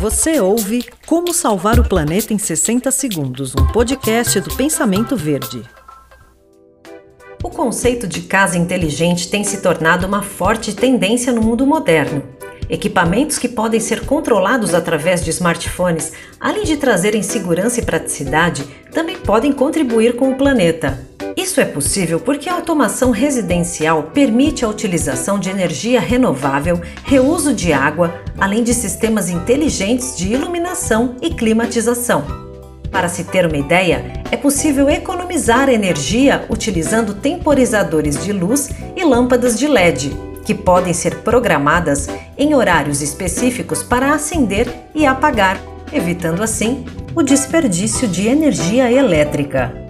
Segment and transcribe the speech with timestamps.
[0.00, 5.62] Você ouve Como Salvar o Planeta em 60 Segundos, um podcast do Pensamento Verde.
[7.44, 12.22] O conceito de casa inteligente tem se tornado uma forte tendência no mundo moderno.
[12.70, 19.18] Equipamentos que podem ser controlados através de smartphones, além de trazerem segurança e praticidade, também
[19.18, 21.09] podem contribuir com o planeta.
[21.50, 27.72] Isso é possível porque a automação residencial permite a utilização de energia renovável, reuso de
[27.72, 32.24] água, além de sistemas inteligentes de iluminação e climatização.
[32.88, 39.58] Para se ter uma ideia, é possível economizar energia utilizando temporizadores de luz e lâmpadas
[39.58, 45.60] de LED, que podem ser programadas em horários específicos para acender e apagar,
[45.92, 49.89] evitando assim o desperdício de energia elétrica.